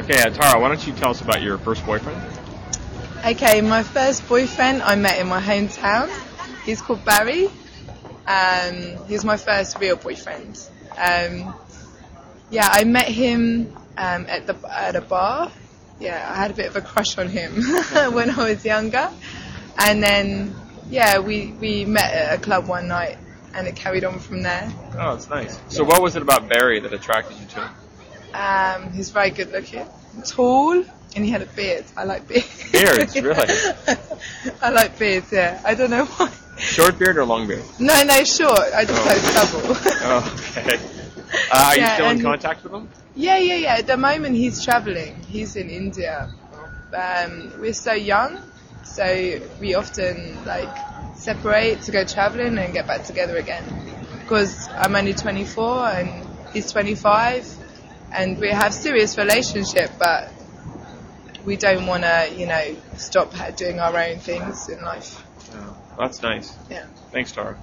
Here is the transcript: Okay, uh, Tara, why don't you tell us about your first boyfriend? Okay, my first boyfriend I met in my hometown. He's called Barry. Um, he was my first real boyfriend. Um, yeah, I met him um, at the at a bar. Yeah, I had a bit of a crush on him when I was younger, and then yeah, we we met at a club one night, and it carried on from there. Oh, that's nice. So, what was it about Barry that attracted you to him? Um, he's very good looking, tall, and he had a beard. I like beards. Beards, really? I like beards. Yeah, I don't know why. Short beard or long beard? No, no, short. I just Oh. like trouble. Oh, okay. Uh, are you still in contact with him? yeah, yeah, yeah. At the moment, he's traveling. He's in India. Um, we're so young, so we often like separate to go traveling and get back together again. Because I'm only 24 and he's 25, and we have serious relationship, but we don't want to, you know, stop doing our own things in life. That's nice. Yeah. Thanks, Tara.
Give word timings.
Okay, 0.00 0.20
uh, 0.20 0.30
Tara, 0.30 0.60
why 0.60 0.68
don't 0.68 0.84
you 0.86 0.92
tell 0.92 1.10
us 1.10 1.20
about 1.20 1.40
your 1.40 1.56
first 1.56 1.86
boyfriend? 1.86 2.20
Okay, 3.24 3.60
my 3.60 3.82
first 3.82 4.28
boyfriend 4.28 4.82
I 4.82 4.96
met 4.96 5.20
in 5.20 5.28
my 5.28 5.40
hometown. 5.40 6.10
He's 6.64 6.82
called 6.82 7.04
Barry. 7.04 7.46
Um, 8.26 9.06
he 9.06 9.14
was 9.14 9.24
my 9.24 9.36
first 9.36 9.78
real 9.78 9.96
boyfriend. 9.96 10.68
Um, 10.96 11.54
yeah, 12.50 12.68
I 12.70 12.84
met 12.84 13.06
him 13.06 13.72
um, 13.96 14.26
at 14.28 14.46
the 14.46 14.56
at 14.68 14.96
a 14.96 15.00
bar. 15.00 15.52
Yeah, 16.00 16.28
I 16.28 16.36
had 16.36 16.50
a 16.50 16.54
bit 16.54 16.66
of 16.66 16.76
a 16.76 16.80
crush 16.80 17.16
on 17.16 17.28
him 17.28 17.54
when 18.12 18.30
I 18.30 18.50
was 18.50 18.64
younger, 18.64 19.10
and 19.78 20.02
then 20.02 20.54
yeah, 20.90 21.20
we 21.20 21.52
we 21.60 21.84
met 21.84 22.12
at 22.12 22.38
a 22.38 22.42
club 22.42 22.66
one 22.66 22.88
night, 22.88 23.16
and 23.54 23.66
it 23.66 23.76
carried 23.76 24.04
on 24.04 24.18
from 24.18 24.42
there. 24.42 24.72
Oh, 24.98 25.14
that's 25.14 25.30
nice. 25.30 25.58
So, 25.68 25.84
what 25.84 26.02
was 26.02 26.16
it 26.16 26.22
about 26.22 26.48
Barry 26.48 26.80
that 26.80 26.92
attracted 26.92 27.38
you 27.38 27.46
to 27.46 27.66
him? 27.66 27.74
Um, 28.34 28.92
he's 28.92 29.10
very 29.10 29.30
good 29.30 29.52
looking, 29.52 29.86
tall, 30.26 30.72
and 31.14 31.24
he 31.24 31.30
had 31.30 31.42
a 31.42 31.46
beard. 31.46 31.84
I 31.96 32.04
like 32.04 32.26
beards. 32.26 32.70
Beards, 32.72 33.14
really? 33.20 33.46
I 34.62 34.70
like 34.70 34.98
beards. 34.98 35.30
Yeah, 35.32 35.60
I 35.64 35.74
don't 35.74 35.90
know 35.90 36.04
why. 36.04 36.30
Short 36.58 36.98
beard 36.98 37.16
or 37.18 37.24
long 37.24 37.46
beard? 37.46 37.64
No, 37.78 38.02
no, 38.04 38.24
short. 38.24 38.58
I 38.74 38.84
just 38.84 39.00
Oh. 39.00 39.06
like 39.06 39.22
trouble. 39.32 39.76
Oh, 40.02 40.52
okay. 40.58 40.80
Uh, 41.50 41.64
are 41.70 41.76
you 41.78 41.86
still 41.86 42.10
in 42.10 42.22
contact 42.22 42.62
with 42.64 42.72
him? 42.72 42.88
yeah, 43.16 43.38
yeah, 43.38 43.54
yeah. 43.56 43.74
At 43.76 43.86
the 43.86 43.96
moment, 43.96 44.36
he's 44.36 44.64
traveling. 44.64 45.16
He's 45.28 45.56
in 45.56 45.68
India. 45.70 46.30
Um, 46.92 47.52
we're 47.60 47.72
so 47.72 47.92
young, 47.92 48.38
so 48.84 49.40
we 49.60 49.74
often 49.74 50.44
like 50.44 50.68
separate 51.16 51.82
to 51.82 51.92
go 51.92 52.04
traveling 52.04 52.56
and 52.58 52.72
get 52.72 52.86
back 52.86 53.04
together 53.04 53.36
again. 53.36 53.64
Because 54.20 54.68
I'm 54.70 54.94
only 54.94 55.12
24 55.12 55.86
and 55.88 56.26
he's 56.52 56.70
25, 56.70 57.44
and 58.14 58.38
we 58.38 58.48
have 58.48 58.72
serious 58.72 59.18
relationship, 59.18 59.90
but 59.98 60.32
we 61.44 61.56
don't 61.56 61.86
want 61.86 62.04
to, 62.04 62.32
you 62.36 62.46
know, 62.46 62.76
stop 62.96 63.32
doing 63.56 63.80
our 63.80 63.96
own 63.96 64.18
things 64.18 64.68
in 64.68 64.80
life. 64.82 65.22
That's 65.98 66.22
nice. 66.22 66.56
Yeah. 66.70 66.86
Thanks, 67.12 67.32
Tara. 67.32 67.56